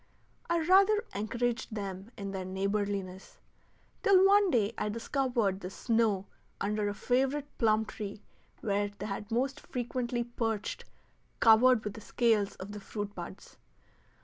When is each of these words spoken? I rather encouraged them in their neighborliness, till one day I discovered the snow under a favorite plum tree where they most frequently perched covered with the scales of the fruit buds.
I 0.49 0.59
rather 0.61 1.03
encouraged 1.13 1.75
them 1.75 2.09
in 2.17 2.31
their 2.31 2.43
neighborliness, 2.43 3.37
till 4.01 4.25
one 4.25 4.49
day 4.49 4.73
I 4.75 4.89
discovered 4.89 5.59
the 5.59 5.69
snow 5.69 6.25
under 6.59 6.89
a 6.89 6.95
favorite 6.95 7.55
plum 7.59 7.85
tree 7.85 8.23
where 8.61 8.89
they 8.89 9.25
most 9.29 9.59
frequently 9.59 10.23
perched 10.23 10.85
covered 11.39 11.83
with 11.83 11.93
the 11.93 12.01
scales 12.01 12.55
of 12.55 12.71
the 12.71 12.79
fruit 12.79 13.13
buds. 13.13 13.57